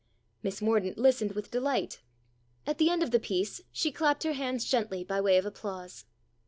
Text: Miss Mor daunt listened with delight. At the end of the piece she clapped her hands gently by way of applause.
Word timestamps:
Miss 0.41 0.63
Mor 0.63 0.79
daunt 0.79 0.97
listened 0.97 1.33
with 1.33 1.51
delight. 1.51 2.01
At 2.65 2.79
the 2.79 2.89
end 2.89 3.03
of 3.03 3.11
the 3.11 3.19
piece 3.19 3.61
she 3.71 3.91
clapped 3.91 4.23
her 4.23 4.33
hands 4.33 4.65
gently 4.65 5.03
by 5.03 5.21
way 5.21 5.37
of 5.37 5.45
applause. 5.45 6.05